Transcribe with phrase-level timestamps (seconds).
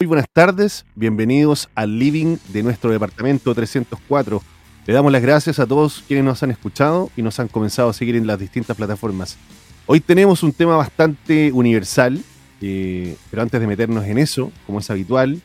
[0.00, 4.40] Muy buenas tardes, bienvenidos al living de nuestro departamento 304.
[4.86, 7.92] Le damos las gracias a todos quienes nos han escuchado y nos han comenzado a
[7.92, 9.36] seguir en las distintas plataformas.
[9.86, 12.22] Hoy tenemos un tema bastante universal,
[12.60, 15.42] eh, pero antes de meternos en eso, como es habitual,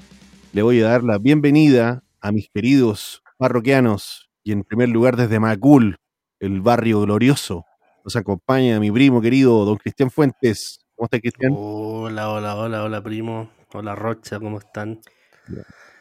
[0.52, 5.40] le voy a dar la bienvenida a mis queridos parroquianos y en primer lugar desde
[5.40, 5.98] Macul,
[6.40, 7.66] el barrio glorioso.
[8.06, 10.86] Nos acompaña mi primo querido, don Cristian Fuentes.
[10.94, 11.54] ¿Cómo está Cristian?
[11.58, 13.50] Hola, hola, hola, hola, primo.
[13.74, 15.00] Hola, Rocha, ¿cómo están?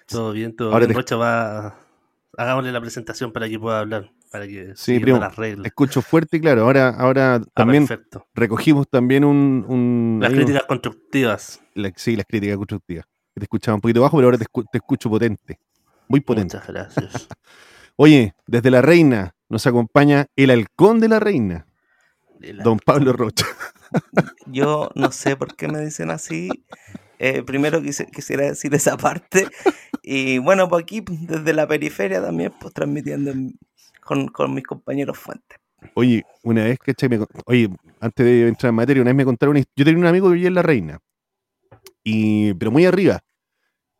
[0.06, 0.90] Todo bien, todo Ahora bien.
[0.90, 1.78] te- Rocha va.
[2.36, 5.66] Hagámosle la presentación para que pueda hablar, para que Sí, primo, las Te reglas.
[5.66, 6.62] escucho fuerte y claro.
[6.62, 8.26] Ahora, ahora Ah, también perfecto.
[8.34, 9.64] recogimos también un...
[9.68, 11.60] un- Las un- críticas constructivas.
[11.74, 13.04] la- sí, las críticas constructivas.
[13.34, 15.58] Te escuchaba un poquito bajo, pero ahora te, escu- te escucho potente.
[16.08, 16.56] Muy potente.
[16.56, 17.28] Muchas gracias.
[17.96, 21.66] Oye, desde la reina nos acompaña el halcón de la reina,
[22.64, 23.46] don Pablo Rocha.
[24.46, 26.48] Yo no sé por qué me dicen así.
[27.24, 29.46] Eh, primero quisiera decir esa parte.
[30.02, 33.56] Y bueno, pues aquí pues, desde la periferia también, pues transmitiendo en-
[34.00, 35.56] con, mis compañeros fuentes.
[35.94, 37.08] Oye, una vez, ¿cachai?
[37.08, 37.70] Me oye,
[38.00, 40.34] antes de entrar en materia, una vez me contaron una Yo tenía un amigo que
[40.34, 40.98] vivía en la reina,
[42.02, 43.20] y, pero muy arriba.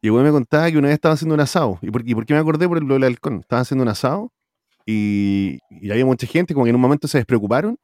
[0.01, 1.79] Y el güey me contaba que una vez estaba haciendo un asado.
[1.81, 3.39] ¿Y por, qué me acordé por lo del halcón?
[3.39, 4.33] Estaba haciendo un asado
[4.85, 7.79] y, había mucha gente, como que en un momento se despreocuparon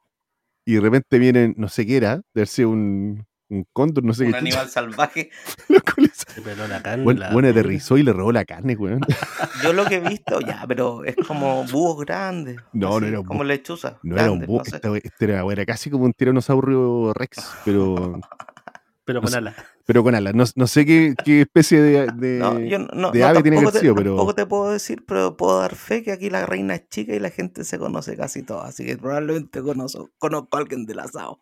[0.65, 4.13] y de repente vienen, no sé qué era, de haber sido un, un cóndor, no
[4.13, 4.37] sé Un qué.
[4.37, 5.29] animal salvaje.
[6.33, 7.03] Se peló la carne.
[7.03, 9.01] Bueno, la- bueno, aterrizó y le robó la carne, weón.
[9.63, 12.57] Yo lo que he visto, ya, pero es como búhos grandes.
[12.73, 13.45] No, no era un Como búho.
[13.47, 13.97] lechuza.
[14.03, 14.75] No era un búho, no sé.
[14.75, 18.19] este, este era, era casi como un tiranosaurio rex, pero,
[19.05, 19.55] Pero con alas.
[19.87, 20.35] pero con alas.
[20.35, 23.57] No, no sé qué, qué especie de, de- No, yo no, de no, ave tiene
[23.57, 26.11] que tampoco, haber te, sido, pero- tampoco te puedo decir, pero puedo dar fe que
[26.11, 28.67] aquí la reina es chica y la gente se conoce casi toda.
[28.67, 31.39] Así que probablemente conozco, conozco a alguien del asado.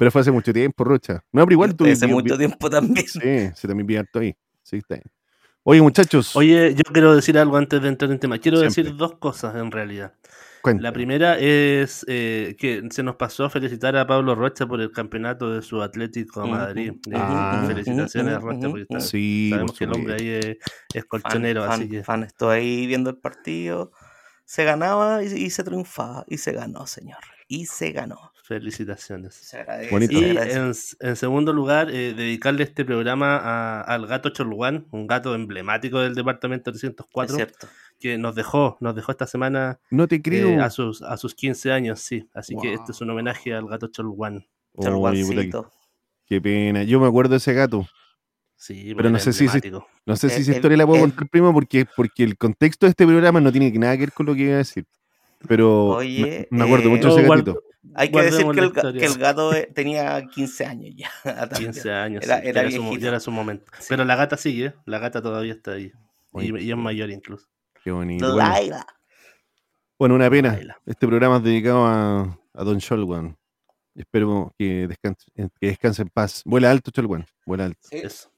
[0.00, 1.22] Pero fue hace mucho tiempo, Rocha.
[1.30, 1.84] No, pero igual tú.
[1.84, 3.06] Hace vi- mucho vi- tiempo también.
[3.06, 3.20] Sí,
[3.54, 4.34] se también vi harto ahí.
[4.62, 5.04] Sí, está bien.
[5.62, 8.38] Oye, muchachos, Oye, yo quiero decir algo antes de entrar en tema.
[8.38, 8.82] Quiero Siempre.
[8.84, 10.14] decir dos cosas en realidad.
[10.78, 14.90] La primera es eh, que se nos pasó a felicitar a Pablo Rocha por el
[14.90, 16.92] campeonato de su Atlético de Madrid.
[17.10, 17.64] Eh, Ah.
[17.66, 20.56] felicitaciones Rocha porque está- Sí, sabemos que el hombre ahí es,
[20.94, 22.22] es colchonero, fan, así fan, que fan.
[22.24, 23.92] Estoy ahí viendo el partido.
[24.46, 26.24] Se ganaba y, y se triunfaba.
[26.26, 27.20] Y se ganó, señor.
[27.48, 28.29] Y se ganó.
[28.58, 29.34] Felicitaciones.
[29.34, 29.90] Se agradece.
[29.90, 30.18] Bonito.
[30.18, 30.96] se Y agradece.
[31.00, 36.00] en, en segundo lugar, eh, dedicarle este programa a- al gato Cholguán, un gato emblemático
[36.00, 37.68] del departamento Es 304, cierto.
[37.98, 41.70] que nos dejó, nos dejó esta semana No te eh, a, sus, a sus 15
[41.72, 42.28] años, sí.
[42.34, 44.46] Así que este es un homenaje al gato Cholguán.
[44.72, 44.90] Puta,
[46.26, 46.82] qué, pena.
[46.84, 47.86] Yo me acuerdo de ese gato.
[48.56, 49.46] Sí, Pero no sé si.
[50.06, 52.36] No sé si El- esa el- historia la puedo el- contar, primo, porque, porque el
[52.36, 54.84] contexto de este programa no tiene nada que ver con lo que iba a decir.
[55.48, 57.62] Pero Oye, me, me acuerdo eh, mucho de ese gatito.
[57.94, 61.10] Hay que decir que el, que el gato eh, tenía 15 años ya.
[61.48, 61.72] también.
[61.72, 63.02] 15 años, Era- sí, era ya, era su, mo- viejito.
[63.02, 63.64] ya era su momento.
[63.78, 63.86] Sí.
[63.88, 65.92] Pero la gata sigue, la gata todavía está ahí.
[66.34, 67.46] Y, es mayor incluso.
[67.82, 68.26] Qué bonito.
[68.34, 68.86] Bueno, Laila.
[69.98, 70.52] bueno, una pena.
[70.52, 70.76] Laila.
[70.86, 73.36] Este programa es dedicado a, a Don Cholwan.
[73.94, 76.42] Espero que descanse, que descanse en paz.
[76.44, 77.26] Vuela alto, Cholwan.
[77.44, 77.80] Vuela alto.
[77.90, 77.96] Sí.
[77.96, 78.30] Eso.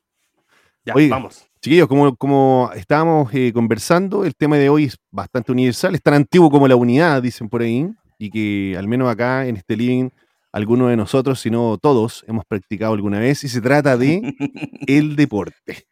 [0.85, 1.47] Ya, Oye, vamos.
[1.61, 6.15] Chiquillos, como, como estábamos eh, conversando, el tema de hoy es bastante universal, es tan
[6.15, 7.89] antiguo como la unidad, dicen por ahí,
[8.25, 10.11] y que al menos acá en este living,
[10.53, 14.35] algunos de nosotros, si no todos, hemos practicado alguna vez, y se trata de
[14.87, 15.87] el deporte.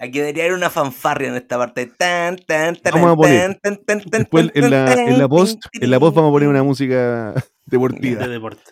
[0.00, 1.86] Aquí debería haber una fanfarria en esta parte.
[1.86, 3.58] Tan, tan, tan, Vamos a poner.
[3.62, 6.32] tan, tan, tan, Después en la, en la post, tin, en la post vamos a
[6.32, 8.26] poner una música De deportiva.
[8.26, 8.62] deporte.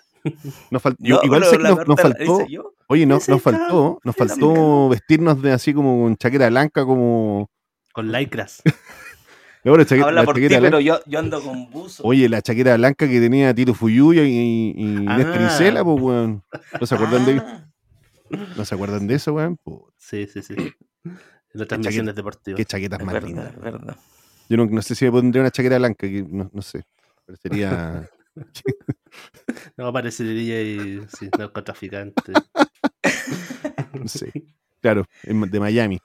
[0.70, 2.72] Nos fal- No, igual sé que la nos, nos faltó, yo.
[2.88, 7.50] oye, no, nos faltó, nos faltó vestirnos de así como con chaqueta blanca, como...
[7.92, 8.62] Con lycras.
[9.64, 12.02] No, la chaqueta, Habla la por ti, pero yo, yo ando con buzo.
[12.04, 15.46] Oye, la chaqueta blanca que tenía Tito Fuyuya y, y Néstor Ah.
[15.46, 16.42] Isela, pues, weón.
[16.80, 17.68] ¿No se acuerdan de, Ah,
[18.56, 19.56] ¿no se acuerdan de eso, weón?
[19.96, 20.54] Sí, sí, sí.
[21.52, 22.56] Las transmisiones deportivas.
[22.56, 23.60] qué chaquetas es más verdad, lindas.
[23.60, 23.96] verdad.
[24.48, 26.82] Yo no, no sé si me pondría una chaqueta blanca, que no, no sé.
[27.26, 28.08] Pero sería.
[29.76, 32.32] No aparecería y sí, narcotraficante.
[33.92, 34.32] No sé.
[34.80, 36.00] Claro, de Miami.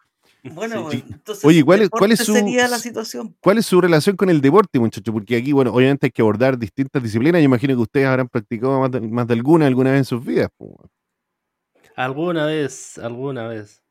[0.53, 1.03] Bueno, Sí.
[1.09, 3.35] entonces, Oye, ¿cuál es- cuál es deporte su- sería la situación?
[3.41, 5.13] ¿Cuál es su relación con el deporte, muchachos?
[5.13, 7.39] Porque aquí, bueno, obviamente hay que abordar distintas disciplinas.
[7.41, 10.25] Yo imagino que ustedes habrán practicado más de, más de alguna alguna vez en sus
[10.25, 10.49] vidas.
[10.57, 10.71] pues.
[11.95, 13.81] Alguna vez, alguna vez.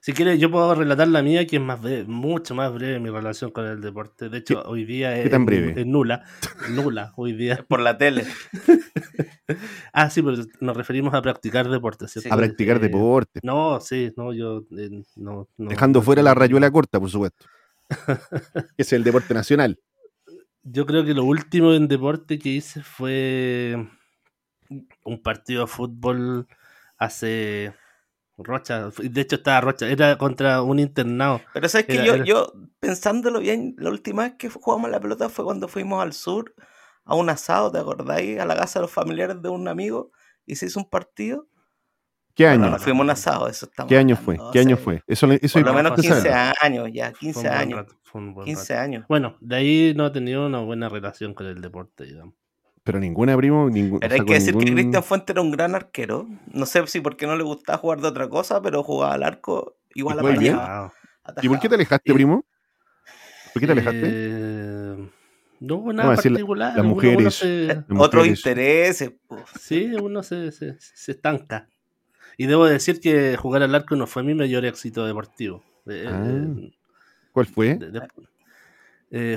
[0.00, 3.08] Si quieres, yo puedo relatar la mía, que es más breve, mucho más breve mi
[3.08, 4.28] relación con el deporte.
[4.28, 5.80] De hecho, hoy día es, tan breve?
[5.80, 6.24] es nula.
[6.70, 7.64] Nula, hoy día.
[7.68, 8.24] Por la tele.
[9.92, 12.32] Ah, sí, pero nos referimos a practicar deporte, ¿cierto?
[12.32, 13.40] A practicar Eh, deporte.
[13.42, 17.46] No, sí, no, yo eh, no, no- Dejando no- fuera la rayuela corta, por supuesto.
[18.76, 19.78] es el deporte nacional.
[20.62, 23.76] Yo creo que lo último en deporte que hice fue
[25.04, 26.46] un partido de fútbol
[26.98, 27.74] hace
[28.38, 31.40] Rocha, de hecho estaba Rocha, era contra un internado.
[31.52, 35.44] Pero sabes que yo, yo, pensándolo bien, la última vez que jugamos la pelota fue
[35.44, 36.54] cuando fuimos al sur
[37.04, 38.38] a un asado, ¿te acordáis?
[38.38, 40.10] A la casa de los familiares de un amigo
[40.46, 41.46] y se hizo un partido.
[42.34, 42.78] ¿Qué año?
[42.78, 44.38] fuimos un asado, eso estamos ¿Qué año fue?
[44.52, 45.02] ¿Qué año fue?
[45.06, 46.32] Eso, eso por lo menos 15
[46.62, 47.86] años, ya, 15 años.
[48.44, 49.04] 15 años.
[49.08, 52.34] Bueno, de ahí no he tenido una buena relación con el deporte, digamos.
[52.84, 53.68] Pero ninguna, primo.
[53.70, 56.26] Ningún, pero hay que decir que Cristian Fuente era un gran arquero.
[56.46, 59.76] No sé si porque no le gustaba jugar de otra cosa, pero jugaba al arco
[59.94, 60.92] igual a la
[61.40, 62.44] ¿Y por qué te alejaste, primo?
[63.52, 64.02] ¿Por qué te alejaste?
[64.04, 65.08] Eh,
[65.62, 66.76] no, nada particular.
[66.76, 67.42] las mujeres.
[67.96, 69.12] Otros intereses.
[69.58, 70.76] Sí, uno se, se,
[71.12, 71.68] estanca.
[72.36, 75.62] Y debo decir que jugar al arco no fue mi mayor éxito deportivo.
[75.86, 76.24] Eh, ah.
[76.26, 76.72] eh,
[77.32, 77.78] ¿Cuál fue?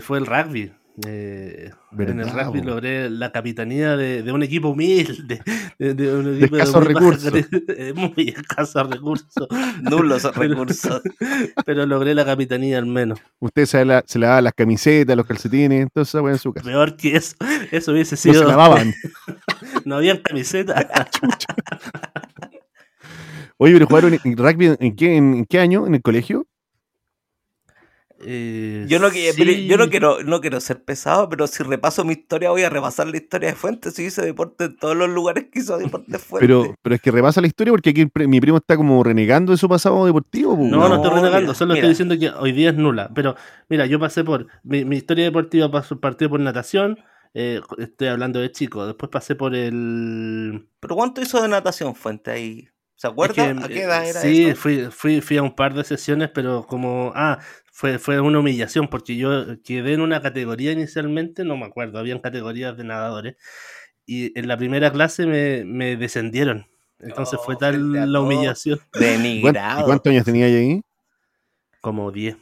[0.02, 0.72] fue el rugby.
[1.04, 5.42] Eh, en el rugby logré la capitanía de, de un equipo humilde,
[5.78, 7.34] de, de un equipo de escasos recursos.
[7.96, 9.48] muy escasos recursos.
[9.82, 11.02] Nulos recursos.
[11.66, 13.20] Pero logré la capitanía al menos.
[13.40, 16.66] Usted se, la, se lavaba las camisetas, los calcetines, entonces en su casa.
[16.66, 17.36] Peor que eso,
[17.72, 18.36] eso hubiese sido.
[18.36, 18.94] No se lavaban.
[19.84, 20.88] no había camiseta.
[23.58, 25.88] Oye, pero jugaron rugby en qué, en qué año?
[25.88, 26.48] ¿En el colegio?
[28.28, 32.50] Eh, yo, no, yo no quiero no quiero ser pesado, pero si repaso mi historia
[32.50, 33.94] voy a repasar la historia de Fuentes.
[33.94, 36.48] Si hice deporte en todos los lugares que hizo deporte Fuentes.
[36.48, 39.58] Pero, pero es que repasa la historia porque aquí mi primo está como renegando de
[39.60, 40.58] su pasado deportivo.
[40.60, 43.12] No, no, estoy renegando, solo estoy diciendo que hoy día es nula.
[43.14, 43.36] Pero
[43.70, 44.48] mira, yo pasé por.
[44.64, 46.98] Mi, historia deportiva pasó, partió por natación.
[47.36, 48.88] Eh, estoy hablando de chico.
[48.88, 50.68] Después pasé por el.
[50.80, 52.70] ¿Pero cuánto hizo de natación Fuente ahí?
[53.06, 53.66] ¿Se acuerda?
[53.66, 57.12] ¿A qué edad era sí, Fui, fui, fui a un par de sesiones, pero como.
[57.16, 57.40] Ah,
[57.72, 62.20] fue, fue una humillación porque yo quedé en una categoría inicialmente, no me acuerdo, habían
[62.20, 63.36] categorías de nadadores,
[64.06, 66.68] y en la primera clase me, me descendieron.
[67.00, 68.80] Entonces fue oh, tal la humillación.
[69.00, 69.82] Denigrado.
[69.82, 70.82] ¿Y cuántos años tenía ahí?
[71.82, 72.38] Como 10.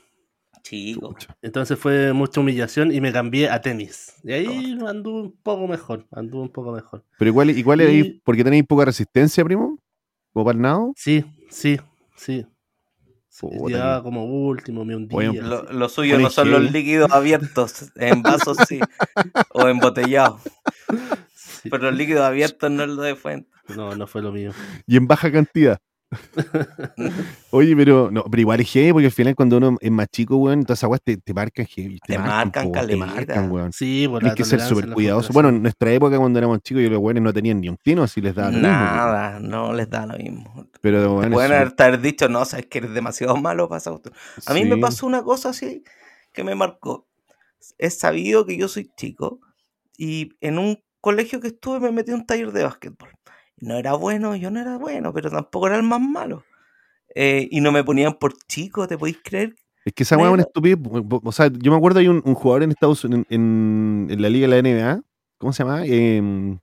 [0.62, 1.16] Chico.
[1.42, 4.14] Entonces fue mucha humillación y me cambié a tenis.
[4.24, 7.04] Y ahí anduve un poco mejor, anduve un poco mejor.
[7.18, 9.78] Pero igual, igual ahí, porque tenéis poca resistencia, primo,
[10.34, 10.94] ¿O para el nado?
[10.96, 11.80] Sí, sí,
[12.16, 12.46] sí
[13.70, 15.32] ya como último, me hundía.
[15.42, 18.80] Lo, lo, suyo no son los líquidos abiertos, en vasos sí,
[19.54, 20.42] o embotellados.
[21.64, 23.50] Pero los líquidos abiertos no es lo de fuente.
[23.76, 24.52] No, no fue lo mío.
[24.86, 25.80] Y en baja cantidad.
[27.52, 30.38] Oye, pero no, pero igual es heavy, porque al final cuando uno es más chico,
[30.38, 33.74] weón, todas esas aguas te, te marcan Te, te marcan, marcan Te marcan, weón.
[33.74, 35.34] Sí, por Tienes que ser súper cuidadoso.
[35.34, 38.04] Bueno, en nuestra época cuando éramos chicos, y los weones no tenían ni un tino,
[38.04, 40.68] así les daba lo Nada, no les da lo mismo.
[40.82, 43.82] Pero bueno, pueden haber dicho, no, sabes que eres demasiado malo para
[44.46, 45.84] A mí me pasó una cosa así
[46.32, 47.08] que me marcó.
[47.78, 49.40] Es sabido que yo soy chico
[49.98, 53.10] y en un colegio que estuve me metí en un taller de básquetbol
[53.58, 56.44] no era bueno, yo no era bueno, pero tampoco era el más malo.
[57.16, 59.56] Eh, y no me ponían por chico, ¿te podéis creer?
[59.86, 60.80] Es que esa weá es una estupidez.
[61.24, 64.62] O sea, yo me acuerdo hay un, jugador en Estados Unidos, en, la liga de
[64.62, 65.02] la NBA,
[65.38, 65.84] ¿cómo se llama?
[65.86, 66.58] Eh,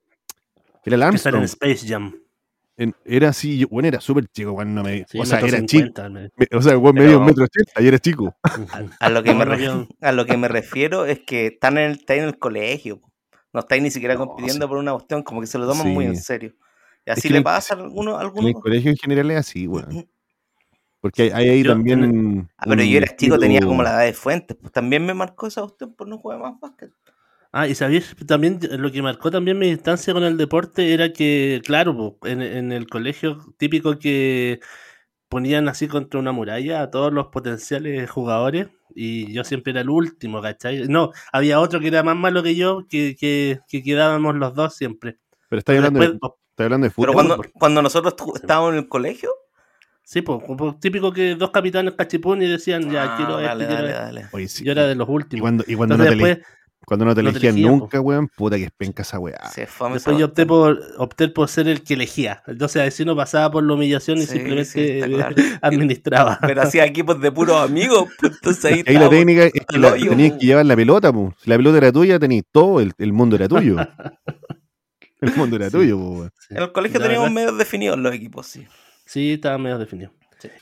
[0.84, 1.36] era el Armstrong.
[1.36, 2.14] en Space Jam.
[3.04, 5.90] era así, bueno, era súper chico, bueno, no me, o sea, era chico.
[6.52, 8.34] o sea, bueno, medio un metro ochenta y era chico.
[8.98, 9.44] A, lo que me
[10.00, 13.00] a lo que me refiero es que están en el, están en el colegio.
[13.52, 16.16] No estáis ni siquiera compitiendo por una cuestión, como que se lo toman muy en
[16.16, 16.54] serio.
[17.10, 18.22] Y así le pasa a algunos.
[18.36, 20.08] En el colegio en general es así, weón.
[21.00, 22.48] Porque hay, ahí también.
[22.56, 24.56] Ah, pero yo era chico, tenía como la edad de Fuentes.
[24.60, 26.92] Pues también me marcó esa cuestión por no jugar más básquet.
[27.52, 31.60] Ah, y sabéis, también lo que marcó también mi distancia con el deporte era que,
[31.64, 34.60] claro, en, en el colegio típico que
[35.28, 39.90] ponían así contra una muralla a todos los potenciales jugadores y yo siempre era el
[39.90, 40.86] último, ¿cachai?
[40.88, 44.74] No, había otro que era más malo que yo, que, que, que quedábamos los dos
[44.76, 45.18] siempre.
[45.48, 46.18] Pero estáis hablando, de,
[46.64, 47.06] hablando de fútbol.
[47.06, 49.30] Pero cuando, cuando nosotros estábamos en el colegio.
[50.02, 50.40] Sí, pues,
[50.80, 54.48] típico que dos capitanes cachipún y decían, ya, ah, quiero dale, este, dale, dale.
[54.62, 55.38] Yo era de los últimos.
[55.38, 56.42] Y cuando, y cuando no, te
[56.86, 59.38] cuando no te elegían nunca, weón, puta que es penca esa weá.
[59.54, 62.42] Después yo opté por, opté por ser el que elegía.
[62.46, 65.02] Entonces, así no pasaba por la humillación y simplemente
[65.62, 66.38] administraba.
[66.44, 68.08] Pero hacía equipos de puros amigos.
[68.18, 71.34] Pues, entonces ahí, ahí la técnica es que tenías que llevar la pelota, pues.
[71.38, 73.76] Si la pelota era tuya, tenías todo, el, el mundo era tuyo.
[75.32, 78.66] El mundo era tuyo, En el colegio teníamos medios definidos los equipos, sí.
[79.04, 80.14] Sí, estaban medio definidos.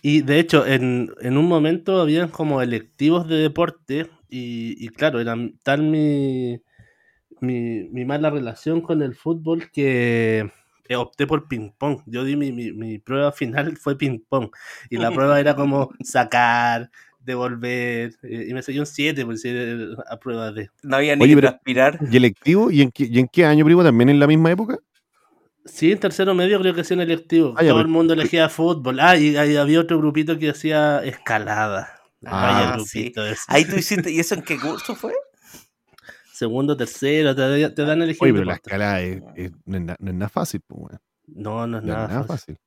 [0.02, 5.82] Y de hecho, en, un momento habían como electivos de deporte y, claro, era tal
[5.82, 6.60] mi,
[7.40, 10.50] mi, mala relación con el fútbol que
[10.96, 12.00] opté por ping pong.
[12.06, 14.50] Yo di mi, mi, prueba final fue ping pong
[14.90, 16.90] y la prueba era como sacar,
[17.28, 19.48] devolver, eh, y me salió un 7 por si
[20.10, 20.68] a prueba de.
[20.82, 21.98] No había ni que aspirar.
[22.10, 22.70] ¿Y electivo?
[22.72, 23.84] ¿Y en, qué, ¿Y en qué año, primo?
[23.84, 24.78] ¿También en la misma época?
[25.64, 27.50] Sí, en tercero medio creo que hacía un electivo.
[27.50, 28.98] Ah, Todo pero- el mundo elegía fútbol.
[29.00, 32.00] Ah, y, había otro grupito que hacía escalada.
[32.24, 33.12] Ah, Vaya sí.
[33.46, 35.12] Ahí tú hiciste, ¿y eso en qué curso fue?
[36.32, 38.22] Segundo, tercero, te, te dan a elegir.
[38.22, 40.96] Oye, pero la escalada es, es- no, es na- no es nada fácil, pues.
[41.26, 42.56] No, no es No nada, nada fácil.
[42.56, 42.58] fácil.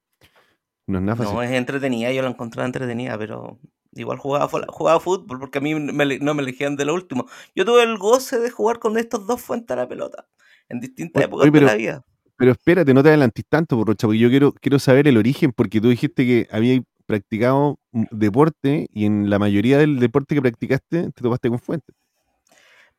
[0.87, 1.33] No es nada fácil.
[1.33, 3.59] No, es entretenida, yo la encontraba entretenida, pero
[3.93, 7.27] igual jugaba, jugaba fútbol porque a mí me no me elegían de lo último.
[7.55, 10.27] Yo tuve el goce de jugar con estos dos fuentes a la pelota
[10.69, 12.05] en distintas épocas oye, pero- de la vida.
[12.37, 15.51] Pero espérate, no te adelantís tanto, por Rocha, porque yo quiero, quiero saber el origen,
[15.51, 21.11] porque tú dijiste que habías practicado deporte y en la mayoría del deporte que practicaste
[21.11, 21.95] te topaste con fuentes.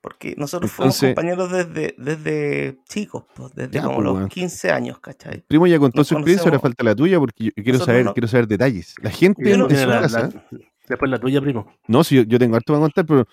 [0.00, 4.28] Porque nosotros fuimos compañeros desde, desde chicos, pues, desde Ya, como pues, los weón.
[4.28, 5.44] 15 años, ¿cachai?
[5.46, 8.04] Primo ya contó Nos su experiencia, ahora falta la tuya, porque yo quiero Nosotros saber,
[8.04, 8.94] no- quiero saber detalles.
[9.00, 10.20] La gente no- en su la- casa,
[10.50, 10.58] la-
[10.88, 11.72] después la tuya, primo.
[11.88, 13.26] no, si yo, yo tengo harto para contar, pero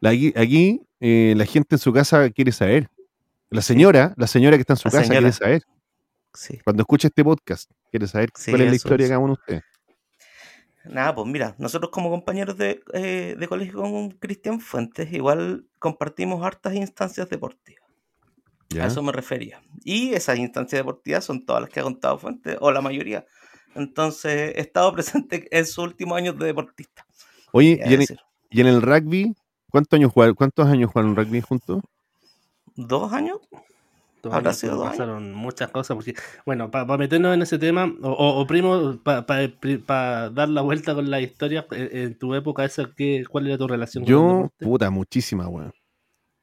[0.00, 2.88] la- aquí, aquí, eh, la gente en su casa quiere saber.
[3.50, 5.20] La señora, la señora que está en su La casa señora.
[5.20, 5.62] quiere saber.
[6.34, 6.58] Sí.
[6.64, 9.12] Cuando escuche este podcast, quiere saber Sí, cuál es la historia es.
[9.12, 9.62] uno de ustedes.
[10.84, 16.44] Nada, pues mira, nosotros como compañeros de, eh, de colegio con Cristian Fuentes, igual compartimos
[16.44, 17.82] hartas instancias deportivas.
[18.68, 18.84] ¿ya?
[18.84, 19.60] A eso me refería.
[19.82, 23.24] Y esas instancias deportivas son todas las que ha contado Fuentes, o la mayoría.
[23.76, 27.06] Entonces, he estado presente en sus últimos años de deportista.
[27.52, 28.18] Oye, y en, decir,
[28.50, 29.34] y en el rugby,
[29.70, 31.82] ¿cuántos años jugaron, cuántos años jugaron rugby juntos?
[32.76, 33.38] ¿Dos años?
[34.22, 34.62] Dos años.
[34.78, 35.94] pasaron muchas cosas.
[35.96, 36.14] Porque,
[36.44, 41.10] bueno, para meternos en ese tema, o, o- o primo, para dar la vuelta con
[41.10, 44.50] la historia, eh, en tu época, esa, ¿qué, ¿cuál era tu relación con el Yo,
[44.58, 45.72] puta, muchísima, weón.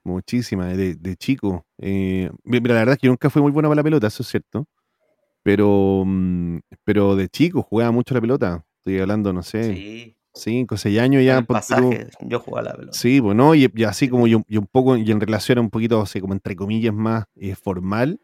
[0.05, 1.65] Muchísima, de, de chico.
[1.77, 4.23] Eh, mira, la verdad es que yo nunca fui muy bueno para la pelota, eso
[4.23, 4.65] es cierto.
[5.43, 8.65] Pero, mm, pero de chico jugaba mucho la pelota.
[8.79, 10.15] Estoy hablando, no sé, Sí.
[10.35, 11.37] 5 o 6 años ya.
[11.39, 11.53] el tú.
[11.53, 12.97] pasaje, yo jugaba la pelota.
[12.97, 15.61] Sí, pues no, y, y así como yo, yo un poco, y en relación a
[15.61, 18.19] un poquito, o sea, como entre comillas, más eh, formal.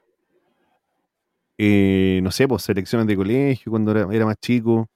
[1.57, 4.87] eh, no sé, pues selecciones de colegio cuando era, era más chico.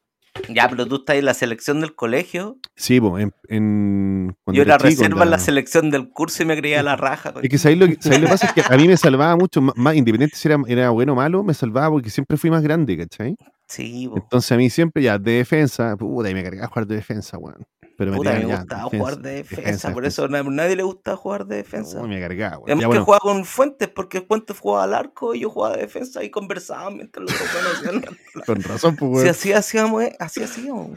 [0.49, 2.57] Ya, pero tú estás en la selección del colegio.
[2.75, 6.81] Sí, en, en- cuando yo era reserva en la selección del curso y me creía
[6.81, 7.33] la raja.
[7.41, 8.47] Es que ¿sabéis lo que, ¿sabéis lo que pasa?
[8.47, 11.43] Es que a mí me salvaba mucho, más, independiente si era, era bueno o malo,
[11.43, 13.35] me salvaba porque siempre fui más grande, ¿cachai?
[13.67, 14.17] Sí, po.
[14.17, 17.65] Entonces a mí siempre ya de defensa, puta, y me cargaba jugar de defensa, weón.
[17.95, 21.15] Pero me Puta, me gustaba jugar de defensa, defensa, por eso a nadie le gustaba
[21.15, 22.01] jugar de defensa.
[22.01, 22.71] No, me cargaba, weón.
[22.71, 25.83] Además Ya, que jugaba con Fuentes, porque Fuentes jugaba al arco y yo jugaba de
[25.83, 28.03] defensa y conversábamos mientras los otros hacían.
[28.47, 29.29] con razón, pues, Si weón.
[29.29, 30.89] así hacíamos, eh, así hacíamos.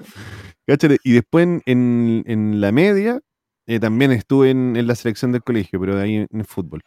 [0.67, 3.21] Cáchate, Y después en, en- en la media,
[3.67, 6.47] eh, también estuve en, en la selección del colegio, pero de ahí en, en el
[6.47, 6.81] fútbol.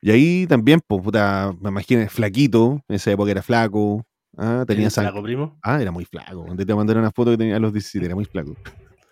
[0.00, 4.04] Y ahí también, pues, puta, me imagino, flaquito, en esa época era flaco,
[4.36, 5.12] ah, tenía ¿Eres sangre.
[5.12, 5.58] flaco, primo?
[5.62, 6.46] Ah, era muy flaco.
[6.56, 8.56] Te mandar una foto que tenía a los 17, era muy flaco.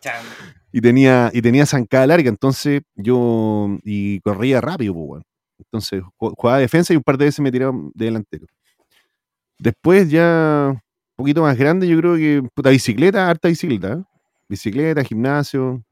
[0.04, 0.24] Cham.
[0.72, 3.78] Y tenía, y tenía zancada larga, entonces yo.
[3.84, 5.22] Y corría rápido, pues.
[5.58, 8.46] Entonces ju- jugaba defensa y un par de veces me tiraba de delantero.
[9.58, 10.80] Después, ya un
[11.16, 12.42] poquito más grande, yo creo que.
[12.54, 13.92] Puta, bicicleta, harta bicicleta.
[13.94, 14.02] ¿eh?
[14.48, 15.82] Bicicleta, gimnasio,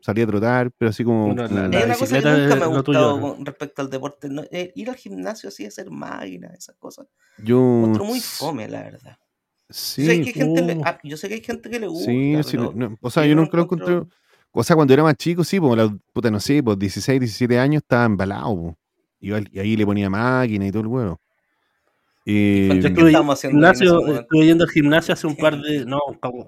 [0.00, 1.26] salía a trotar, pero así como.
[1.26, 3.34] Bueno, la- como- la Es una cosa que nunca me ha gustado tuyo, ¿no?
[3.36, 4.28] con respecto al deporte.
[4.28, 7.06] no, eh, ir al gimnasio así, hacer máquinas, esas cosas.
[7.38, 7.82] yo.
[7.90, 9.16] Otro muy fome, la verdad.
[9.76, 10.82] Sí, yo, sé que hay gente le- uh.
[10.84, 12.04] ah, yo sé que hay gente que le gusta.
[12.04, 14.02] Sí, sí, pero no, o sea, yo nunca lo encontré.
[14.52, 17.58] O sea, cuando era más chico, sí, pues, la, puta, no sé, pues 16, 17
[17.58, 18.78] años estaba embalado, po.
[19.18, 21.20] Iba al- y ahí le ponía máquina y todo el huevo.
[22.26, 25.84] Eh, Fuentes, Yo ¿Qué estuve, haciendo gimnasio, estuve yendo al gimnasio hace un par de,
[25.84, 25.98] no,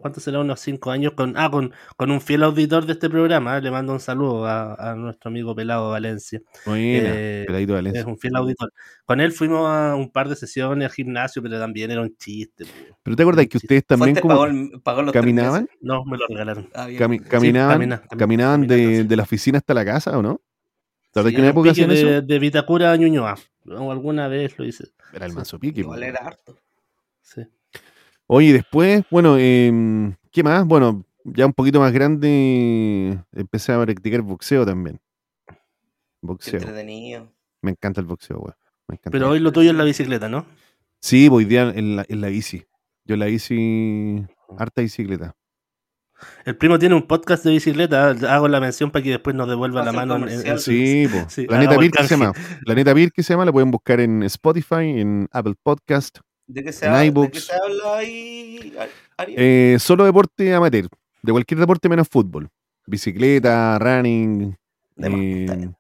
[0.00, 0.40] ¿cuánto será?
[0.40, 3.61] Unos cinco años con, ah, con, con un fiel auditor de este programa.
[3.61, 6.40] Le mando un saludo a, a nuestro amigo Pelado Valencia.
[6.64, 6.80] buena,
[7.12, 8.00] eh, peladito Valencia.
[8.00, 8.73] Es un fiel auditor.
[9.04, 12.64] Con él fuimos a un par de sesiones al gimnasio, pero también era un chiste.
[13.02, 15.68] Pero te acuerdas que ustedes también como pagó, el- pagó los tres caminaban.
[15.83, 16.71] No, me lo regalaron.
[16.75, 20.40] Ah, cami- caminaban, camina- cam- caminaban de, de la oficina hasta la casa, ¿o no?
[21.17, 22.27] ¿Te acuerdas Sí, que en una era un época pique hacían de, eso?
[22.27, 23.35] de Vitacura a Ñuñoa.
[23.69, 24.85] O alguna vez lo hice.
[25.13, 25.81] Era el manso pique.
[25.81, 26.57] Igual era harto.
[27.23, 27.43] Sí.
[28.27, 30.65] Oye, después, bueno, em, ¿qué más?
[30.67, 35.01] Bueno, ya un poquito más grande empecé a practicar boxeo también.
[35.47, 35.57] Qué
[36.21, 36.59] Boxeo.
[36.61, 37.33] entretenido.
[37.63, 38.55] Me encanta el boxeo,
[38.89, 39.11] encanta.
[39.11, 40.47] Pero hoy lo tuyo es la bicicleta, ¿no?
[41.01, 42.65] Sí, voy día en la, en la bici.
[43.05, 44.25] Yo en la bici,
[44.59, 45.35] harta bicicleta.
[46.45, 48.11] El primo tiene un podcast de bicicleta.
[48.11, 50.17] Hago la mención para que después nos devuelva la mano.
[50.17, 51.07] en- en- Sí,
[51.47, 52.33] Planeta que se llama.
[52.65, 56.19] Planeta que se llama, la pueden buscar en Spotify, en Apple Podcast.
[56.47, 57.31] ¿De qué se, En habla, ¿de iVoox.
[57.33, 59.37] qué se habla ahí, Ar- Ariel?
[59.41, 60.89] Eh, solo deporte amateur,
[61.23, 62.49] de cualquier deporte menos fútbol.
[62.87, 64.57] Bicicleta, running,
[64.99, 65.71] eh,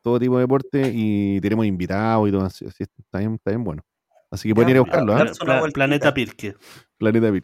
[0.00, 2.64] todo tipo de deporte y tenemos invitados y todo así.
[2.66, 3.82] así está, bien, está bien bueno.
[4.30, 5.70] Así que pueden ir a buscarlo, vueltita.
[5.72, 6.54] Planeta Pirque.
[6.96, 7.42] Planeta Beer.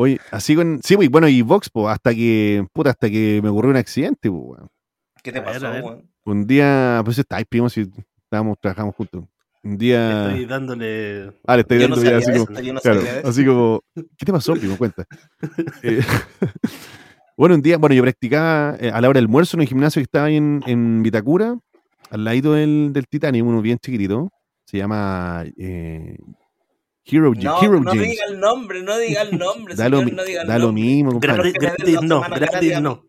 [0.00, 0.80] Oye, así con.
[0.84, 2.64] Sí, pues, bueno, y Vox, pues, hasta que.
[2.72, 4.68] Puta, hasta que me ocurrió un accidente, pues, weón.
[5.24, 6.08] ¿Qué te pasó, weón?
[6.24, 7.90] Un día, pues estáis primos y
[8.22, 9.24] estábamos, trabajamos juntos.
[9.64, 10.28] un día.
[10.28, 11.32] Estoy dándole.
[11.44, 12.74] Ah, le estoy Yo no dando ya así como.
[12.74, 13.80] no Claro, así como,
[14.16, 14.76] ¿qué te pasó, primo?
[14.76, 15.04] Cuenta.
[15.82, 16.00] Eh,
[17.36, 19.98] bueno, un día, bueno, yo practicaba eh, a la hora del almuerzo en un gimnasio
[19.98, 21.58] que estaba ahí en, en Vitacura,
[22.10, 24.30] al lado del, del Titanic, uno bien chiquitito.
[24.64, 26.18] Se llama eh,
[27.10, 30.16] Hero, No, Hero no diga el nombre, no diga el nombre, Da lo, señor, mi-
[30.16, 30.82] no diga el da lo nombre.
[30.84, 31.20] mismo.
[31.20, 33.04] Gratis, no, semana gratis no.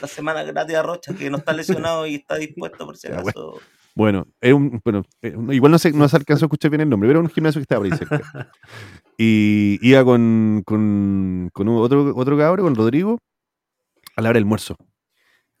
[0.00, 3.58] La semana gratis a Rocha, que no está lesionado y está dispuesto por si acaso.
[3.94, 6.88] Bueno, es un, bueno eh, igual no se, no se alcanzó a escuchar bien el
[6.88, 8.50] nombre, pero era un gimnasio que estaba por ahí cerca.
[9.18, 13.18] Y iba con, con, con un- otro, otro cabro, con Rodrigo,
[14.16, 14.76] a la hora del almuerzo.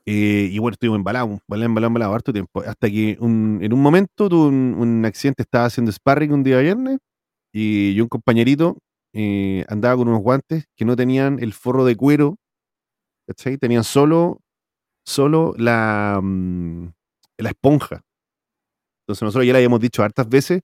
[0.06, 2.62] Eh, y bueno, estuvimos embalados, embalado, embalado, embalado, harto tiempo.
[2.66, 6.58] Hasta que un- en un momento tuve un, un accidente, estaba haciendo sparring un día
[6.60, 6.98] viernes
[7.52, 8.78] y yo, un compañerito,
[9.12, 12.36] eh, andaba con unos guantes que no tenían el forro de cuero,
[13.26, 13.58] ¿cachai?
[13.58, 14.40] Tenían solo,
[15.04, 16.86] solo la, mm,
[17.38, 18.02] la esponja.
[19.02, 20.62] Entonces nosotros ya le habíamos dicho hartas veces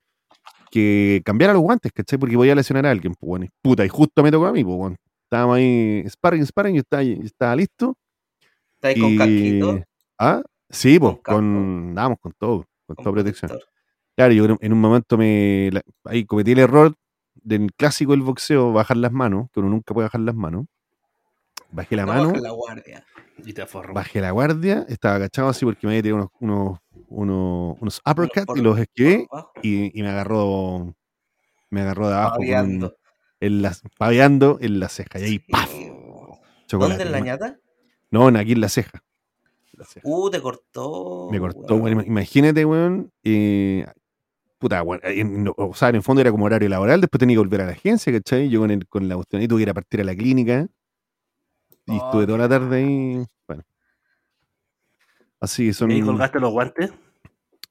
[0.70, 2.18] que cambiara los guantes, ¿cachai?
[2.18, 4.52] Porque voy a lesionar a alguien, pues bueno, y puta, y justo me tocó a
[4.52, 4.96] mí, pues bueno.
[5.24, 7.94] Estábamos ahí, sparring, sparring, yo estaba, yo estaba listo.
[8.76, 9.84] Está ahí con casquito.
[10.18, 13.50] Ah, sí, pues, Con con, dábamos con todo, con con toda protección.
[14.18, 16.92] Claro, yo en- un momento me, la- ahí cometí el error
[17.36, 20.66] del clásico del boxeo, bajar las manos, que uno nunca puede bajar las manos.
[21.70, 23.04] Bajé la No mano, bajes la guardia.
[23.44, 23.94] Y te aforro.
[23.94, 28.58] bajé la guardia, estaba agachado así porque me había tirado unos, unos, unos, uppercuts por-
[28.58, 29.28] y los esquivé
[29.62, 30.92] y, y me agarró
[31.70, 32.96] me agarró de abajo paviando.
[33.38, 35.70] en la, paveando en la ceja y ahí ¡paf!
[36.66, 37.58] Chocolate ¿Dónde en la ñata?
[38.10, 39.04] no aquí en la ceja,
[39.74, 40.08] La ceja.
[40.08, 41.28] Uh, te cortó.
[41.30, 41.98] me cortó weón.
[41.98, 43.86] weón, imagínate weón eh,
[44.58, 47.34] puta weón, en- no, o sea en el fondo era como horario laboral después tenía
[47.34, 48.48] que volver a la agencia ¿cachai?
[48.48, 50.66] yo con, el, con la cuestión y tuve que ir a partir a la clínica
[51.86, 53.62] y Oh, estuve toda la tarde ahí bueno
[55.40, 56.92] así que son ¿Y colgaste los guantes?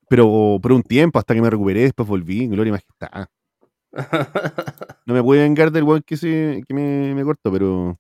[0.09, 3.27] pero por un tiempo hasta que me recuperé después volví gloria y majestad
[5.05, 7.99] no me pude vengar del weón que, se, que me, me cortó pero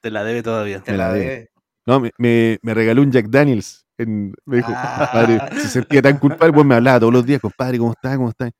[0.00, 0.80] Te la debe todavía.
[0.80, 1.50] Te me la debe.
[1.86, 3.86] No, me, me, me regaló un Jack Daniels.
[3.98, 5.08] En- me dijo, Ah.
[5.12, 8.16] compadre, se sentía tan culpable, pues me hablaba todos los días, compadre, ¿cómo estás?
[8.16, 8.50] ¿Cómo estás?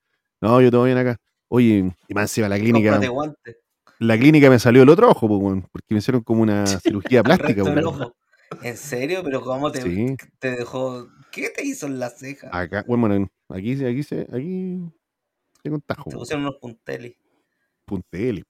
[0.41, 1.17] No, yo todo bien acá.
[1.49, 3.01] Oye, y más encima la clínica,
[4.01, 7.23] la clínica me salió el otro ojo, pues, weón, porque me hicieron como una cirugía
[7.23, 8.15] plástica, ojo.
[8.63, 9.23] ¿En serio?
[9.25, 10.17] ¿Pero cómo te, Sí.
[10.39, 11.09] te dejó?
[11.31, 12.49] ¿Qué te hizo en la ceja?
[12.53, 14.81] Acá, bueno, aquí, aquí, se, aquí
[15.63, 17.15] tengo un tajo, Te pusieron unos puntelis.
[17.85, 18.45] Puntel.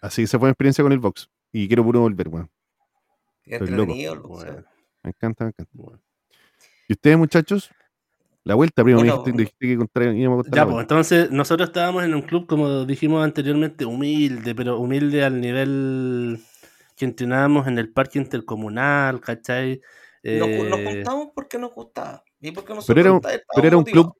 [0.00, 1.28] Así que esa fue mi experiencia con el box.
[1.52, 2.50] Y quiero puro volver, weón.
[3.42, 3.82] Qué Estoy loco.
[3.82, 4.52] entretenido el boxeo.
[4.52, 4.68] Bueno,
[5.02, 5.70] Me encanta, me encanta.
[5.74, 6.00] bueno.
[6.88, 7.70] ¿Y ustedes, muchachos?
[8.44, 12.04] La vuelta, primo, me dijiste, dijiste que íbamos a contar Ya, pues entonces nosotros estábamos
[12.04, 16.40] en un club, como dijimos anteriormente, humilde, pero humilde al nivel
[16.96, 19.80] que entrenábamos en el parque intercomunal, ¿cachai?
[20.22, 22.22] Nos, nos Eh, juntamos porque nos gustaba.
[22.40, 24.14] Y porque nosotros Pero era Pero era un club,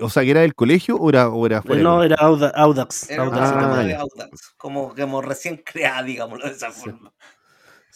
[0.00, 1.82] o sea, que era del colegio o era, o era fuera.
[1.82, 3.10] no, era Auda- Audax.
[3.10, 4.00] Era Audax Ah, ya.
[4.00, 6.80] Audax, como, como recién creada, digámoslo de esa Sí.
[6.80, 7.12] forma.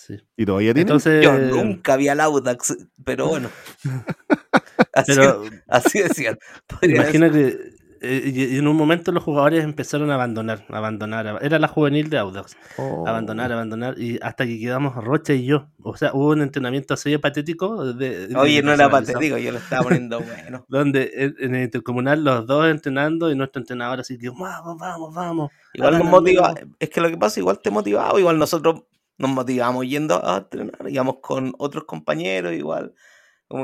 [0.07, 0.17] Sí.
[0.35, 0.83] ¿Y todavía tiene?
[0.89, 3.51] Entonces, Yo nunca vi al Audax, pero bueno.
[4.95, 6.39] así, pero así decían.
[6.67, 7.17] Podría decir.
[7.17, 11.27] imagínate, eh, en un momento los jugadores empezaron a abandonar, a abandonar.
[11.27, 12.57] a- Era la juvenil de Audax.
[12.79, 13.07] Oh.
[13.07, 15.69] Abandonar, abandonar, y hasta que quedamos Rocha y yo.
[15.83, 17.93] O sea, hubo un entrenamiento así de patético.
[17.93, 20.65] De, de- Oye, no era patético, yo lo estaba poniendo bueno.
[20.69, 25.15] Donde en, en el intercomunal los dos entrenando y nuestro entrenador así que vamos, vamos,
[25.15, 25.51] vamos.
[25.75, 28.85] Igual nos motiva, es que lo que pasa, igual te motivaba, igual nosotros
[29.21, 32.95] nos motivamos yendo a entrenar, íbamos con otros compañeros, igual.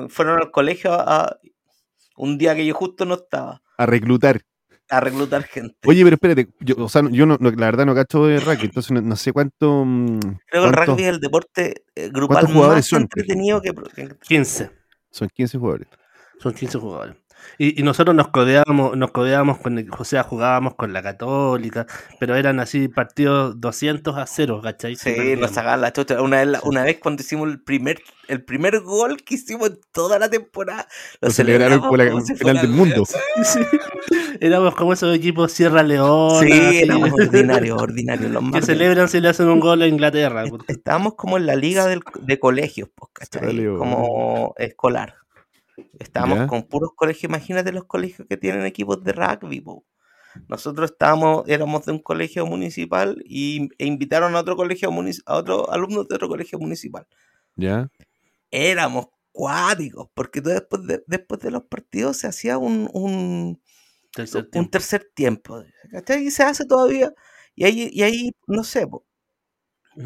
[0.08, 1.38] Fueron al colegio a, a-
[2.16, 4.40] un día que yo justo no estaba, A reclutar.
[4.88, 5.76] a reclutar gente.
[5.88, 8.64] Oye, pero espérate, yo, o sea, yo no, no- la verdad no cacho de rugby,
[8.72, 9.84] entonces no, no sé cuánto.
[9.84, 13.02] mm, Creo que el rugby es el deporte eh, grupal cuántos jugadores más son?
[13.02, 14.70] entretenido que, que- 15.
[15.10, 15.88] Son 15 jugadores.
[16.40, 17.16] Son 15 jugadores.
[17.58, 21.86] Y, y nosotros nos codeábamos, nos codeábamos con, el- o sea, jugábamos con la Católica,
[22.20, 24.96] pero eran así partidos 200 a 0, ¿cachai?
[24.96, 26.20] Sí, nos sacaban la chocha.
[26.20, 29.78] Una vez, la- una vez cuando hicimos el primer, el primer gol que hicimos en
[29.92, 30.86] toda la temporada,
[31.20, 33.04] lo, Lo celebraron como la- si final del el- mundo.
[33.42, 33.60] Sí.
[34.40, 38.30] Éramos como esos equipos Sierra Leona, Sí, así, éramos ordinarios, ordinarios.
[38.30, 40.44] Los que celebran si le hacen un gol a Inglaterra.
[40.68, 43.64] Estábamos como en la liga del- de colegios, pues, ¿cachai?
[43.78, 45.14] Como escolar.
[45.98, 49.84] Estábamos con puros colegios, imagínate los colegios que tienen equipos de rugby, po.
[50.48, 54.90] Nosotros estábamos, éramos de un colegio municipal y, e invitaron a otro colegio
[55.26, 57.06] a otros alumnos de otro colegio municipal.
[57.56, 57.88] ¿Ya?
[58.50, 63.60] Éramos cuáticos, porque después de, después de los partidos se hacía un, un,
[64.12, 64.70] tercer un tiempo.
[64.70, 65.64] tercer tiempo.
[65.90, 66.26] ¿cachai?
[66.26, 67.12] Y se hace todavía.
[67.54, 69.06] Y ahí, y ahí no sé, po,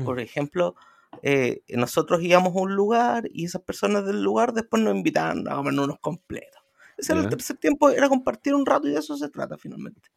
[0.05, 0.77] por ejemplo,
[1.23, 5.57] eh, nosotros íbamos a un lugar y esas personas del lugar después nos invitaban a
[5.57, 6.61] comer unos completos.
[6.97, 10.11] Ese era el tercer tiempo, era compartir un rato y de eso se trata finalmente.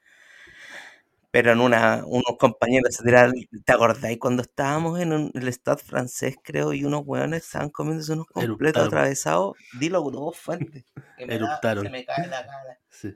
[1.32, 3.34] Pero en una, unos compañeros se tiraron,
[3.66, 8.14] ¿te acordáis cuando estábamos en un- el estado francés, creo, y unos hueones estaban comiéndose
[8.14, 8.54] unos completos
[8.84, 8.88] Eruptaron.
[8.88, 9.54] atravesados?
[9.80, 10.86] Dilo con dos fuentes.
[11.18, 12.80] se me cae la cara.
[12.90, 13.16] Sí.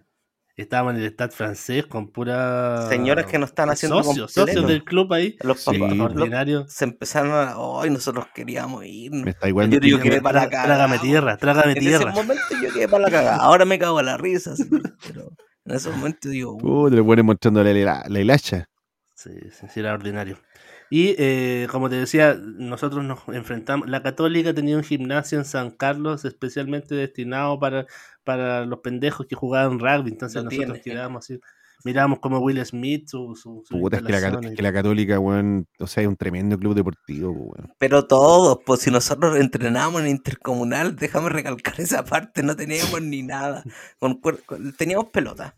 [0.57, 2.87] Estábamos en el Stade francés con pura.
[2.89, 5.37] Señoras que no están haciendo socios, socios del club ahí.
[5.43, 5.79] Los Sí,
[6.67, 7.55] se empezaron a.
[7.79, 9.23] ¡Ay, nosotros queríamos irnos!
[9.25, 9.69] Me está igual.
[9.69, 12.09] Yo digo que Trágame- para la cagada, Trágame tierra, trágame En tierra.
[12.11, 13.37] ese momento yo quedé para la cagada.
[13.37, 14.55] Ahora me cago en la risa.
[14.55, 14.63] sí,
[15.07, 15.29] pero
[15.65, 18.67] en ese momento digo, uh, le ponen mostrándole la, la hilacha.
[19.13, 20.39] Sí, sí, sí, era ordinario.
[20.89, 23.89] Y eh, como te decía, nosotros nos enfrentamos.
[23.89, 27.85] La Católica tenía un gimnasio en San Carlos especialmente destinado para,
[28.27, 30.11] para los pendejos que jugaban rugby.
[30.11, 31.39] Entonces Lo nosotros quedábamos así.
[31.85, 35.65] Mirábamos como Will Smith, su, su, su Puta, es que la, es que Católica, weón,
[35.79, 37.71] o sea, es un tremendo club deportivo, weón.
[37.77, 43.23] pero todos, pues si nosotros entrenábamos en intercomunal, déjame recalcar esa parte, no teníamos ni
[43.23, 43.63] nada.
[43.99, 44.19] Con
[44.77, 45.55] teníamos pelota.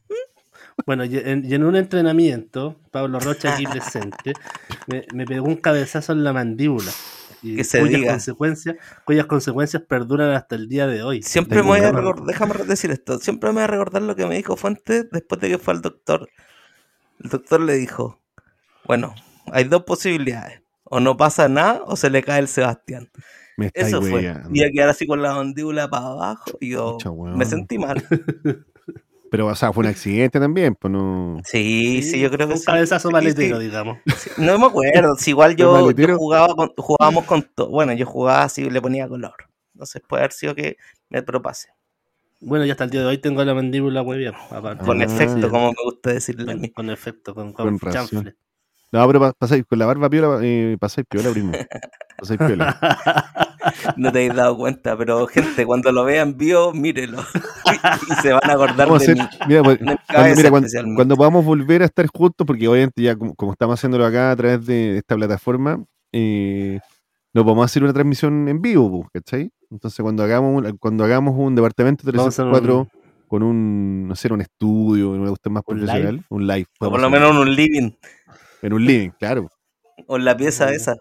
[0.85, 4.33] Bueno, y en, y en un entrenamiento, Pablo Rocha aquí presente,
[4.87, 6.91] me, me pegó un cabezazo en la mandíbula.
[7.41, 8.11] Y Que se cuyas diga.
[8.11, 8.75] consecuencias,
[9.05, 11.21] cuyas consecuencias perduran hasta el día de hoy.
[11.21, 14.25] Siempre me voy a recordar, déjame decir esto, siempre me voy a recordar lo que
[14.25, 16.29] me dijo Fuentes después de que fue al doctor.
[17.23, 18.19] El doctor le dijo,
[18.85, 19.13] bueno,
[19.51, 23.09] hay dos posibilidades, o no pasa nada o se le cae el Sebastián.
[23.73, 24.33] Eso fue.
[24.53, 26.97] Y a quedar así con la mandíbula para abajo y yo
[27.35, 28.03] me sentí mal.
[29.31, 31.39] Pero, o sea, fue un accidente también, pues no.
[31.45, 32.65] Sí, sí, yo creo que un sí.
[32.65, 33.65] cabezazo Sí, maletero, sí.
[33.65, 33.99] digamos.
[34.17, 36.17] Sí, No me acuerdo, si igual yo, yo maletero?
[36.17, 39.35] jugaba con, jugábamos con to- bueno, yo jugaba así y le ponía color.
[39.73, 40.77] Entonces puede haber sido que
[41.09, 41.69] me propase.
[42.41, 44.33] Bueno, y hasta el día de hoy tengo la mandíbula muy bien.
[44.49, 44.83] aparte.
[44.85, 45.05] Con Ah.
[45.05, 48.09] efecto, como me gusta decirle a Con, efecto, con, Con con razón.
[48.09, 48.35] chanfle.
[48.91, 51.51] No, pero pa- pasáis con la barba piola, eh, pasáis piola, primo.
[52.17, 52.77] Pasáis piola.
[53.97, 57.19] No te habéis dado cuenta, pero gente, cuando lo vean vivo, mírelo.
[58.09, 59.21] y se van a acordar de mí.
[59.47, 60.49] mira, pues, cuando, mira,
[60.95, 64.35] cuando, podamos volver a estar juntos, porque obviamente ya como, como estamos haciéndolo acá a
[64.37, 66.79] través de esta plataforma, eh,
[67.33, 69.51] nos vamos a hacer una transmisión en vivo, pues, ¿cachai?
[69.69, 72.89] Entonces cuando hagamos un, cuando hagamos un departamento Vamos a hacer 304 un-
[73.27, 76.65] con un, no sé, un estudio, una cuestión más ¿Un profesional, un live.
[76.79, 77.91] O por lo menos en un living,
[78.61, 79.49] En un living, claro.
[80.07, 80.95] o en la pieza esa.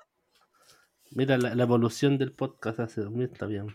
[1.10, 3.68] Mira, la, la evolución del podcast hace 2000 está bien.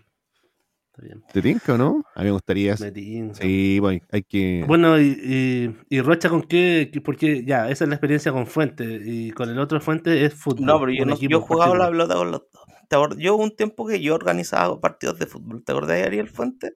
[0.94, 1.24] Está bien.
[1.34, 2.04] ¿Te tinca o no?
[2.14, 2.76] A mí me gustaría.
[2.80, 3.34] Me tinca.
[3.42, 4.64] Sí, pues, hay que.
[4.68, 5.18] Bueno, y,
[5.90, 6.92] y, y Rocha, ¿con qué?
[7.04, 9.02] Porque ya, esa es la experiencia con Fuente.
[9.04, 10.66] Y con el otro Fuente es fútbol.
[10.68, 13.18] No, pero yo, no, yo jugaba la pelota con los dos.
[13.18, 15.64] Yo hubo un tiempo que yo organizaba partidos de fútbol.
[15.64, 16.74] ¿Te acordás de Ariel Fuente?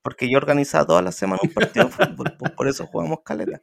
[0.00, 2.34] Porque yo organizaba todas las semanas un partido de fútbol.
[2.38, 3.60] pues por eso jugamos caleta.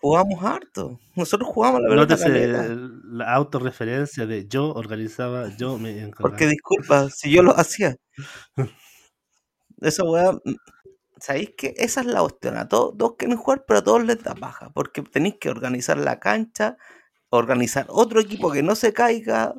[0.00, 0.98] Jugamos harto.
[1.14, 6.22] Nosotros jugamos la pelota Nótese la autorreferencia de yo organizaba, yo me encargaba.
[6.22, 7.96] Porque disculpa, si yo lo hacía.
[9.80, 10.32] Esa weá.
[10.32, 10.54] mm,
[11.18, 12.56] ¿Sabéis que esa es la cuestión?
[12.56, 14.70] A todos, todos quieren jugar, pero a todos les da paja.
[14.70, 16.78] Porque tenéis que organizar la cancha,
[17.28, 19.54] organizar otro equipo que no se caiga,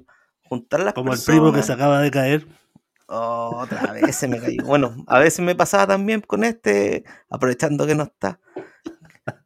[0.50, 2.48] juntar las Como el primo que se acaba de caer.
[3.08, 4.64] Oh, otra vez se me cayó.
[4.64, 8.40] Bueno, a veces me pasaba también con este, aprovechando que no está.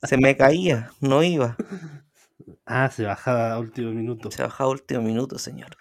[0.04, 1.58] Se me caía, no iba.
[2.66, 4.32] Ah, se bajaba a último minuto.
[4.32, 5.78] Se bajaba a último minuto, señor.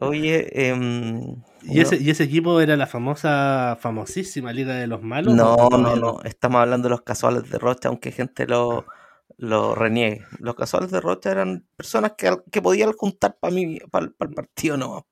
[0.00, 5.34] Oye, em, ¿Y, ese, ¿Y ese equipo era la famosa, famosísima Liga de los Malos?
[5.34, 6.20] no, ¿O no, todavía no.
[6.24, 8.86] Estamos hablando de los casuales de Rocha, aunque gente lo,
[9.36, 10.24] lo reniegue.
[10.38, 14.76] Los casuales de Rocha eran personas que, que podían juntar para mí, para el partido,
[14.76, 15.06] no.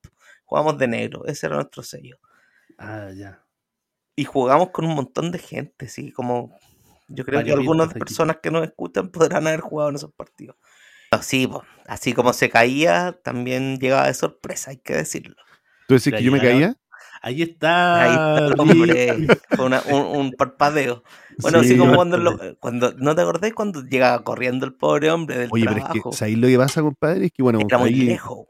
[0.45, 2.17] Jugábamos de negro, ese era nuestro sello.
[2.77, 3.45] Ah, ya.
[4.15, 6.57] y jugamos con un montón de gente, sí, como
[7.09, 10.55] yo creo que algunas personas que nos escuchan podrán haber jugado en esos partidos.
[11.11, 11.49] Pero sí,
[11.87, 15.35] así como se caía, también llegaba de sorpresa, hay que decirlo.
[15.87, 16.75] ¿Tú decís que yo me caía?
[17.21, 18.01] Ahí está.
[18.03, 21.03] Ahí está el hombre, fue una- un, un parpadeo.
[21.41, 25.11] Bueno, así Sí, como cuando, lo- cuando, ¿no te acordáis cuando llegaba corriendo el pobre
[25.11, 26.09] hombre del Oye, pero es trabajo?
[26.11, 27.25] que, ¿sabéis lo que pasa, compadre?
[27.25, 28.45] Es que, bueno, Era muy ahí- lejos.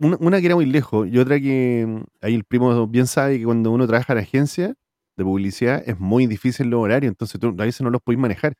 [0.00, 3.38] Una, una que era muy lejos y otra que mm, ahí el primo bien sabe
[3.38, 4.74] que cuando uno trabaja en agencia
[5.18, 8.54] de publicidad es muy difícil los horarios, entonces tú a veces no los podéis manejar.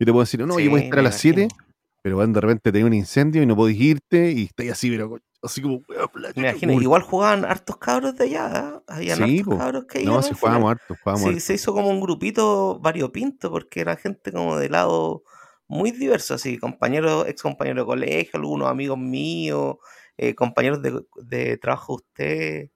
[0.00, 1.64] Yo te puedo decir, no, yo voy a Sí, estar a las 7, imagino.
[2.02, 5.18] pero van de repente te un incendio y no podéis irte y estáis así, pero
[5.42, 8.82] así como, "Weón, la Me imagino, igual jugaban hartos cabros de allá, ¿eh?
[8.88, 9.58] Habían Sí, hartos po.
[9.58, 12.78] cabros que iban No, al si jugábamos harto, jugábamos Sí, se hizo como un grupito
[12.80, 15.22] variopinto porque era gente como de lado
[15.68, 19.76] muy diverso, así, compañeros, ex compañeros de colegio, algunos amigos míos,
[20.16, 22.70] eh, compañeros de, de trabajo de usted.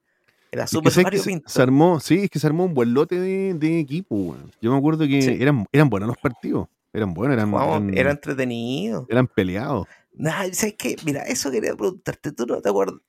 [0.51, 2.93] Era Es que súper sabes que se, armó, sí, es que se armó un buen
[2.93, 4.51] lote de, de equipo, weón.
[4.61, 5.37] Yo me acuerdo que Sí.
[5.39, 6.67] eran, eran buenos los partidos.
[6.91, 9.05] Eran buenos, eran, Jugábamos- eran, era entretenido.
[9.09, 9.87] eran peleados.
[10.13, 10.95] Nah, ¿sabes qué?
[11.05, 12.99] Mira, eso quería preguntarte, ¿tú no te acuerdas?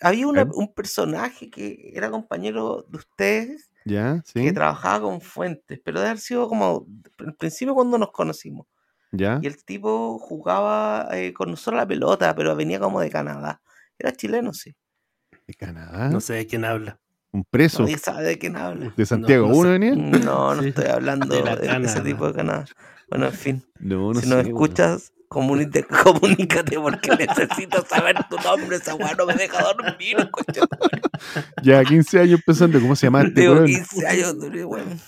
[0.00, 0.48] Había una- ¿Eh?
[0.54, 4.42] un personaje que era compañero de ustedes Ya, sí.
[4.42, 6.86] que trabajaba con Fuentes, pero debe haber sido como
[7.18, 8.66] al principio cuando nos conocimos.
[9.12, 9.38] Ya.
[9.42, 13.62] Y el tipo jugaba eh, con nosotros la pelota, pero venía como de Canadá.
[13.98, 14.74] Era chileno, sí.
[15.46, 16.08] De Canadá.
[16.08, 16.98] No sé de quién habla.
[17.32, 17.82] Un preso.
[17.82, 18.92] Nadie sabe de quién habla.
[18.96, 19.60] De Santiago, no sé.
[19.60, 19.94] ¿uno venía?
[19.94, 20.68] No, no Sí.
[20.68, 22.64] estoy hablando De ese tipo de Canadá.
[23.10, 23.64] Bueno, en fin.
[23.80, 24.34] No, no si sé.
[24.34, 28.76] nos escuchas, comunícate, comunícate porque necesito saber tu nombre.
[28.76, 30.66] Esa weá no me deja dormir, coño.
[31.62, 33.66] Ya, 15 años pensando, ¿cómo se llama este Tengo weón?
[33.66, 35.00] 15 años, weón.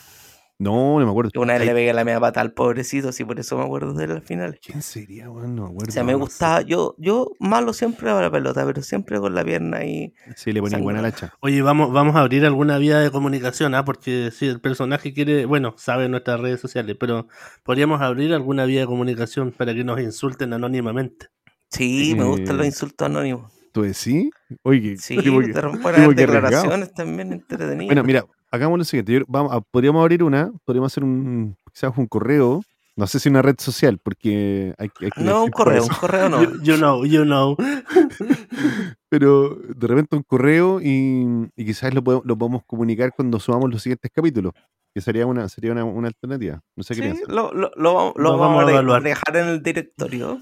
[0.59, 1.31] No, no me acuerdo.
[1.39, 3.93] Una vez Ay, le pegué la media pata al pobrecito, sí, por eso me acuerdo
[3.93, 4.59] de él al final.
[4.65, 5.55] ¿Quién sería, weón?
[5.55, 5.91] No me acuerdo.
[5.91, 9.45] O sea, me gustaba, yo, yo malo siempre a la pelota, pero siempre con la
[9.45, 10.15] pierna ahí.
[10.35, 11.35] Sí, le ponía buena lacha.
[11.41, 13.85] Oye, vamos, vamos a abrir alguna vía de comunicación, ¿ah?
[13.85, 17.29] Porque si el personaje quiere, bueno, sabe nuestras redes sociales, pero
[17.63, 21.27] podríamos abrir alguna vía de comunicación para que nos insulten anónimamente.
[21.69, 23.53] Sí, me gustan los Eh, insultos anónimos.
[23.73, 24.31] ¿Tú decís?
[24.63, 26.13] Oye, Sí, tipo arriesgado.
[26.15, 27.87] declaraciones también entretenidas.
[27.87, 29.13] Bueno, mira, hagamos lo siguiente.
[29.13, 32.63] Yo- vamos a- podríamos abrir una, podríamos hacer un, quizás un correo,
[32.97, 35.89] no sé si una red social, porque hay, que- hay que no, un correo, un
[35.91, 36.43] correo no.
[36.43, 37.57] You, you know, you know.
[39.09, 43.71] Pero de repente un correo y, y quizás lo, podemos, lo podemos comunicar cuando subamos
[43.71, 44.53] los siguientes capítulos,
[44.95, 46.61] que sería una, sería una, una alternativa.
[46.75, 47.29] No sé qué Sí, piensas.
[47.29, 50.39] lo, lo, lo, vamos- lo Lo vamos, vamos a dejar en el directorio.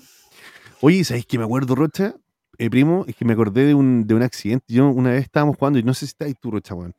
[0.80, 2.14] Oye, ¿sabéis que me acuerdo, Rocha?
[2.58, 4.64] Eh, primo, es que me acordé de un, de un accidente.
[4.68, 6.94] Yo una vez estábamos jugando, y no sé si estáis tú, Rocha, weón,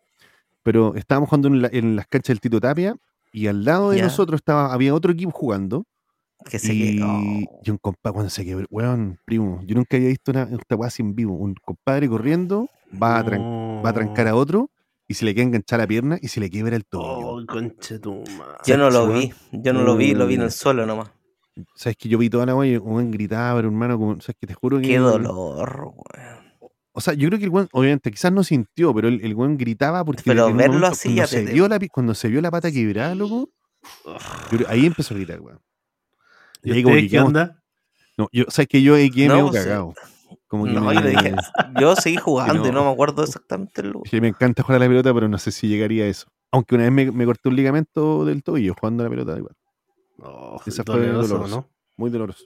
[0.65, 2.95] pero estábamos jugando en, la- en las canchas del Tito Tapia
[3.31, 4.05] y al lado de Ya.
[4.05, 5.85] nosotros estaba, había otro equipo jugando
[6.49, 6.99] Que se y,
[7.63, 10.87] y un compadre cuando se quebró, weón, primo, yo nunca había visto una, esta weá
[10.87, 11.35] así en vivo.
[11.35, 12.67] Un compadre corriendo
[13.01, 14.69] va a, tran- va a trancar a otro
[15.07, 17.27] y se le queda enganchar la pierna y se le quiebra el tobillo.
[17.27, 18.57] Oh, conche tu madre.
[18.65, 20.43] Yo no lo vi, yo no lo vi, lo vi en Mm.
[20.45, 21.11] el suelo nomás.
[21.75, 24.47] Sabes que yo vi toda la weá y un gritaba, pero hermano, como, sabes que
[24.47, 24.87] te juro que.
[24.87, 26.44] Qué dolor, weón.
[26.97, 29.57] O sea, yo creo que el weón, obviamente, quizás no sintió, pero el, el weón
[29.57, 30.23] gritaba porque.
[30.25, 32.71] Pero verlo momento, así cuando ya se te- vio la Cuando se vio la pata
[32.71, 33.49] quebrada, loco,
[34.05, 35.59] yo creo- ahí empezó a gritar, weón.
[36.63, 37.61] ¿Y Y ahí como que qué onda?
[38.17, 39.93] No, yo, sabes que yo ahí quedé No, medio pues, cagado.
[40.47, 41.35] Como que No, me, yo dije,
[41.75, 42.79] yo seguí jugando y no.
[42.79, 44.21] no me acuerdo exactamente el lugar.
[44.21, 46.27] me encanta jugar a la pelota, pero no sé si llegaría a eso.
[46.51, 49.53] Aunque una vez me, me corté un ligamento del tobillo jugando a la pelota, igual.
[50.19, 51.55] Oh, Esa fue doloroso, doloroso.
[51.57, 51.69] ¿no?
[51.97, 52.45] Muy doloroso.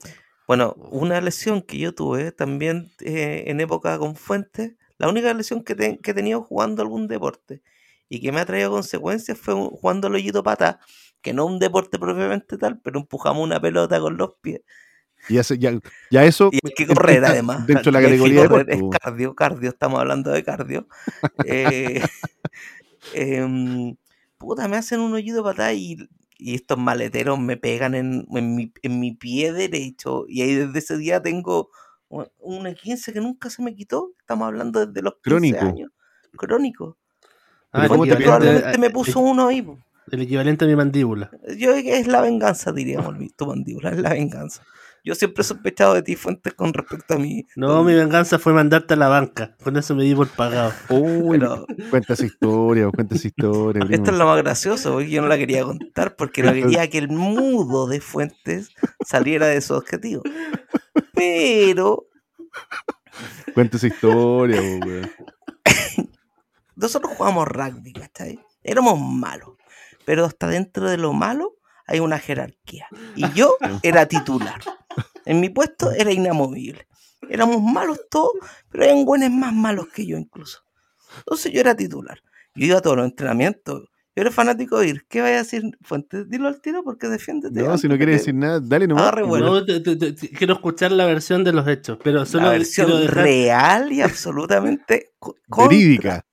[0.50, 5.64] Bueno, una lesión que yo tuve también eh, en época con Fuentes, la única lesión
[5.64, 7.62] que, te- que he tenido jugando algún deporte
[8.10, 10.80] y que me ha traído consecuencias fue un- jugando al hoyito pata,
[11.22, 14.62] que no un deporte propiamente tal, pero empujamos una pelota con los pies.
[15.28, 16.50] Y ya, ya, ya eso.
[16.52, 17.68] Y hay que correr además.
[17.68, 18.72] Dentro de la categoría de correr.
[18.72, 20.88] Es cardio, cardio, estamos hablando de cardio.
[21.46, 22.02] Eh,
[23.14, 23.96] em,
[24.40, 26.10] puta, me hacen un hoyito patada y,
[26.40, 30.26] y estos maleteros me pegan en, en mi, en mi pie derecho.
[30.28, 31.70] Y ahí desde ese día tengo
[32.08, 34.14] un un 15 que nunca se me quitó.
[34.20, 35.60] Estamos hablando desde los 15 Crónico.
[35.66, 35.92] años.
[36.36, 36.98] Crónico.
[37.72, 39.62] Ah, Pero el ¿cómo te Probablemente me eh, puso uno ahí.
[39.62, 39.78] po.
[40.12, 41.30] El equivalente a mi mandíbula.
[41.58, 44.64] Yo es la venganza, diríamos, tu mandíbula, es la venganza.
[45.04, 47.46] Yo siempre he sospechado de ti, Fuentes, con respecto a mi.
[47.56, 49.56] No, mi venganza fue mandarte a la banca.
[49.64, 50.74] Con eso me di por pagado.
[50.90, 53.80] Uy, Pero- cuenta esa historia, cuenta esa historia.
[53.86, 53.96] primo.
[53.96, 56.98] Esto es lo más gracioso, porque yo no la quería contar, porque no quería que
[56.98, 58.70] el mudo de Fuentes
[59.06, 60.22] saliera de su objetivo.
[61.14, 62.06] Pero
[63.54, 65.12] Cuenta esa historia, weón.
[66.76, 68.40] nosotros jugamos rugby, ¿cachai?
[68.64, 69.52] Éramos malos,
[70.06, 71.56] pero hasta dentro de lo malo
[71.88, 72.88] hay una jerarquía.
[73.16, 74.62] Y yo era titular.
[75.30, 76.88] En mi puesto era inamovible.
[77.30, 78.34] Éramos malos todos,
[78.72, 80.60] pero eran buenos más malos que yo incluso.
[81.20, 82.20] Entonces yo era titular.
[82.56, 83.84] Yo iba a todos los entrenamientos.
[84.16, 85.06] Yo era fanático de ir.
[85.08, 86.28] ¿Qué vaya a decir Fuentes?
[86.30, 87.62] Dilo al tiro porque defiéndete.
[87.62, 89.12] No, si no que- decir nada, dale nomás.
[89.12, 89.28] Vuelo.
[89.28, 89.44] weón.
[89.46, 92.52] No, te- te- te- te- quiero escuchar la versión de los hechos, pero solo la
[92.54, 95.12] versión dejar, real y absolutamente
[95.48, 96.26] Verídica.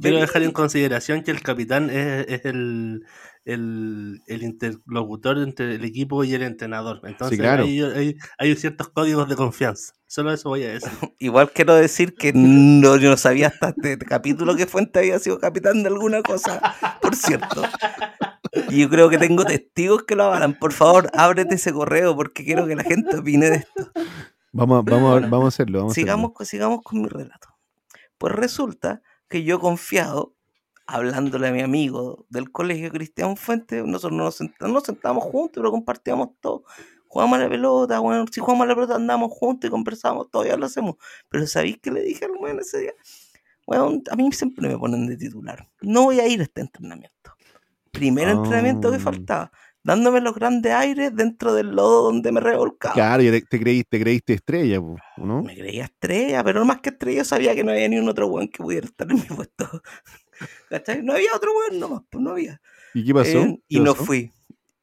[0.00, 3.04] quiero dejar en consideración que el capitán es, es el,
[3.44, 7.00] el, el interlocutor entre el equipo y el entrenador.
[7.04, 7.64] Entonces claro.
[7.64, 9.92] hay, hay- hay ciertos códigos de confianza.
[10.06, 10.90] Solo eso voy a decir.
[11.18, 15.38] Igual quiero decir que no, yo no sabía hasta este capítulo que Fuente había sido
[15.38, 16.60] capitán de alguna cosa,
[17.02, 17.62] por cierto.
[18.70, 20.58] Y yo creo que tengo testigos que lo avalan.
[20.58, 23.90] Por favor, ábrete ese correo porque quiero que la gente opine de esto.
[24.52, 25.78] Vamos, a- vamos, a- vamos a hacerlo.
[25.80, 27.48] Vamos a Sigamos, con- sigamos con mi relato.
[28.16, 30.33] Pues resulta que yo confiado,
[30.86, 35.70] hablándole a mi amigo del colegio Cristian Fuentes, nosotros nos, sent- nos sentábamos juntos, pero
[35.70, 36.64] compartíamos todo.
[37.08, 40.56] Jugamos a la pelota, bueno, si jugamos a la pelota andamos juntos y conversamos, todavía
[40.56, 40.96] lo hacemos.
[41.28, 42.92] Pero ¿sabéis qué le dije al weón ese día?
[43.66, 45.68] Bueno, a mí siempre me ponen de titular.
[45.80, 47.32] No voy a ir a este entrenamiento.
[47.92, 49.00] Primer entrenamiento que Ah.
[49.00, 49.52] faltaba.
[49.86, 52.94] Dándome los grandes aires dentro del lodo donde me revolcaba.
[52.94, 54.80] Claro, te, te creíste, te creíste estrella,
[55.18, 55.42] ¿no?
[55.42, 58.26] Me creía estrella, pero no más que estrella, sabía que no había ni un otro
[58.28, 59.68] weón que pudiera estar en mi puesto.
[60.70, 61.02] ¿Cachai?
[61.02, 62.60] No había otro weón nomás, pues no había.
[62.94, 63.38] ¿Y qué pasó?
[63.38, 64.04] Eh, ¿Qué y no pasó?
[64.06, 64.32] fui.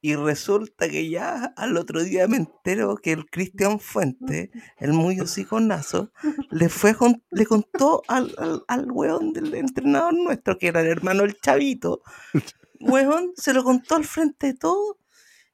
[0.03, 5.19] Y resulta que ya al otro día me entero que el Cristian Fuente, el muy
[5.19, 6.11] hociconazo,
[6.49, 10.87] le fue con- le contó al, al, al weón del entrenador nuestro, que era el
[10.87, 12.01] hermano del chavito.
[12.79, 14.97] Weón, se lo contó al frente de todo.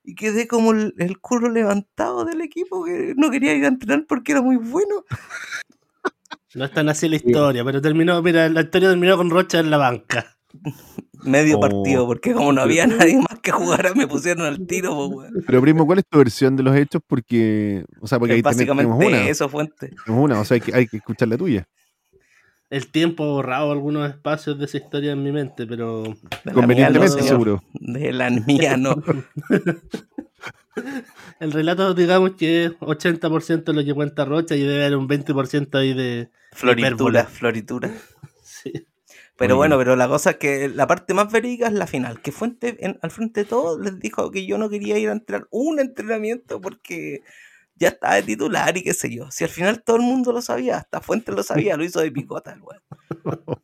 [0.01, 4.05] Y quedé como el, el culo levantado del equipo que no quería ir a entrenar
[4.07, 5.03] porque era muy bueno.
[6.55, 9.69] No es tan así la historia, pero terminó, mira, la historia terminó con Rocha en
[9.69, 10.38] la banca.
[11.23, 11.60] Medio Oh.
[11.60, 15.10] partido, porque como no había nadie más que jugara, me pusieron al tiro.
[15.45, 17.01] Pero primo, ¿cuál es tu versión de los hechos?
[17.05, 18.95] Porque, o sea, porque ahí Es tenemos una.
[18.95, 19.89] básicamente eso, Fuente.
[20.05, 21.67] Tenemos una, o sea, hay que, hay que escuchar la tuya.
[22.69, 26.03] El tiempo ha borrado algunos espacios de esa historia en mi mente, pero
[26.43, 27.63] De Convenientemente, no, seguro.
[27.73, 28.97] De la mía, no.
[31.39, 35.93] el relato, digamos que 80% lo que cuenta Rocha y debe haber un 20% ahí
[35.93, 36.30] de.
[36.53, 37.23] Floritura, Hipérbole.
[37.25, 37.91] floritura.
[38.43, 38.73] Sí.
[39.38, 39.86] Pero Muy bueno, bien.
[39.86, 42.21] pero la cosa es que la parte más verídica es la final.
[42.21, 45.12] Que Fuente, en- al frente de todos, les dijo que yo no quería ir a
[45.12, 47.21] entrenar un entrenamiento porque
[47.80, 49.30] ya estaba de titular y qué sé yo.
[49.32, 52.12] Si al final todo el mundo lo sabía, hasta Fuente lo sabía, lo hizo de
[52.12, 52.82] picota, el weón.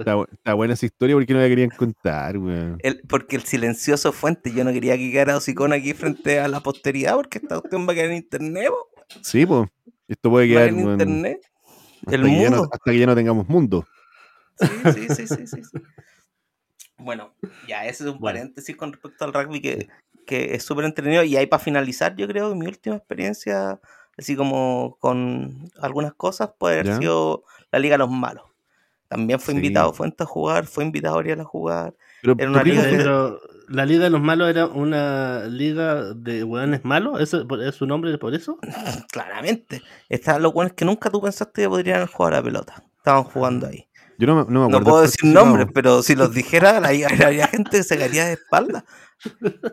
[0.00, 2.78] Está, está buena esa historia porque no la querían contar, weón.
[2.82, 6.60] El- porque el silencioso Fuente, yo no quería que quedara hocicón aquí frente a la
[6.60, 8.88] posteridad, porque esta cuestión va a quedar en internet, po,
[9.22, 9.68] Sí, pues.
[10.06, 11.40] Esto puede quedar en weón, internet.
[12.04, 12.70] hasta, el que ya no, mundo.
[12.72, 13.86] hasta que ya no tengamos mundo.
[14.60, 15.78] Sí, sí, sí, sí, sí, sí.
[16.98, 17.34] Bueno,
[17.66, 18.38] ya ese es un Bueno.
[18.38, 19.88] paréntesis con respecto al rugby que,
[20.30, 21.24] que es súper entretenido.
[21.24, 23.80] Y ahí para finalizar, yo creo que mi última experiencia,
[24.16, 26.98] así como con algunas cosas, puede haber Ya.
[26.98, 28.44] sido la Liga de los Malos.
[29.08, 29.58] También fue Sí.
[29.58, 31.94] invitado Fuente a jugar, fue invitado Ariel a jugar.
[32.22, 36.84] Pero, Era una liga pero la Liga de los Malos era una liga de hueones
[36.84, 37.20] malos.
[37.20, 38.58] ¿Eso, ¿Es su nombre por eso?
[39.12, 39.82] Claramente.
[40.08, 42.84] Estaban los buenos que nunca tú pensaste que podrían jugar a la pelota.
[42.98, 43.88] Estaban jugando ahí.
[44.20, 44.78] Yo no, me- no me acuerdo.
[44.80, 48.34] No puedo decir nombres, pero si los dijera, había, habría gente que se caería de
[48.34, 48.84] espalda.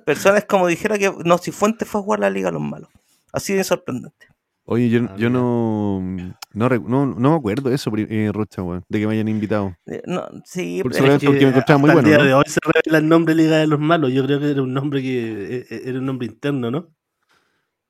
[0.05, 2.89] Personas como dijera que no, si Fuente fue a jugar la Liga a los Malos.
[3.33, 4.27] Así de sorprendente.
[4.69, 8.83] Oye, yo, Ah, yo no, no, no, no me acuerdo de eso, eh, Rocha, weón,
[8.89, 9.73] de que me hayan invitado.
[9.85, 12.23] Eh, No, sí, Por pero- Solamente porque me encontraba muy bueno, El día ¿no?
[12.25, 14.11] de hoy se revela el nombre Liga de los Malos.
[14.11, 16.89] Yo creo que era un nombre que eh, eh, era un nombre interno, ¿no?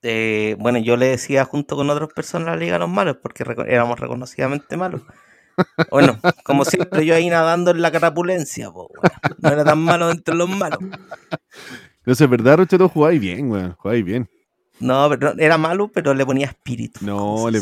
[0.04, 3.44] eh, bueno, yo le decía junto con otras personas la Liga a los Malos porque
[3.68, 5.02] éramos reconocidamente malos.
[5.90, 9.12] Bueno, como siempre, yo ahí nadando en la carapulencia, po, weón.
[9.40, 10.80] no era tan malo entre los malos.
[12.06, 14.30] No sé, es verdad, Rocha, tú jugabas bien, weón, jugabais bien.
[14.80, 17.00] No, pero era malo, pero le ponía espíritu.
[17.04, 17.62] No, le-.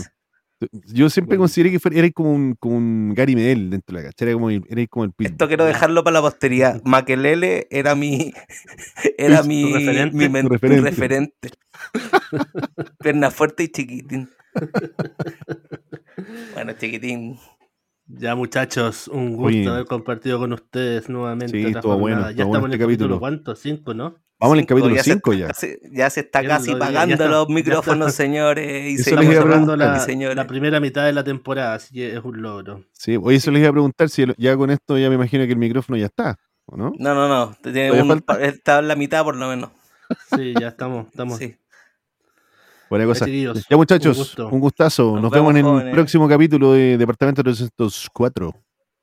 [0.72, 1.44] Yo siempre Bueno.
[1.44, 4.50] consideré que era como un, como un Gary Medel dentro de la cancha, era como,
[4.50, 5.32] el- era como el pitbull.
[5.34, 6.82] Esto quiero dejarlo para la posteridad.
[6.84, 8.34] Maquelele era mi
[9.18, 10.18] era Tu mi, referente.
[10.18, 10.90] mi, men- Tu mi referente.
[10.90, 11.50] referente.
[13.00, 14.30] Pierna fuerte y chiquitín.
[16.54, 17.38] bueno, chiquitín.
[18.08, 19.68] Ya, muchachos, un gusto Oye.
[19.68, 21.58] haber compartido con ustedes nuevamente.
[21.58, 21.82] Sí, bueno.
[21.82, 23.20] Ya bueno estamos en el este capítulo, capítulo.
[23.20, 23.56] ¿cuánto?
[23.56, 24.16] ¿Cinco, no?
[24.38, 25.78] Vamos en el Cinco, capítulo ya se 5 está ya.
[25.92, 29.32] ya se está casi lo- pagando está- los micrófonos, señores y Eso les Estamos iba
[29.32, 29.44] a señoras.
[29.48, 30.36] cerrando preguntar, la, señores.
[30.36, 32.84] la primera mitad de la temporada, así que es un logro.
[32.92, 35.46] Sí, oye, eso les iba a preguntar si el- ya con esto ya me imagino
[35.46, 36.92] que el micrófono ya está, ¿o no?
[37.00, 37.56] No, no, no.
[37.64, 39.72] Tiene ¿Todavía un está en la mitad por lo menos.
[40.36, 41.08] Sí, ya estamos.
[41.08, 41.40] estamos.
[41.40, 41.56] Sí.
[42.90, 43.26] Buena cosa.
[43.26, 45.14] chiquillos, Ya muchachos, un un, gustazo.
[45.14, 48.54] Nos, Nos vemos, vemos, en el próximo capítulo de Departamento 304.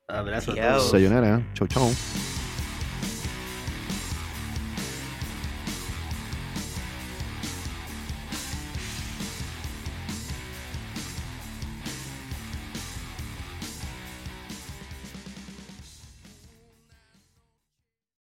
[0.07, 0.77] Abrazo a Chao.
[0.77, 0.91] todos.
[0.91, 1.41] Sayonara.
[1.53, 1.89] Chau, chau.